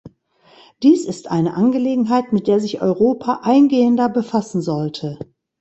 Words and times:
Dies 0.81 1.05
ist 1.05 1.29
eine 1.29 1.53
Angelegenheit, 1.53 2.33
mit 2.33 2.47
der 2.47 2.59
sich 2.59 2.81
Europa 2.81 3.41
eingehender 3.43 4.09
befassen 4.09 4.59
sollte. 4.63 5.19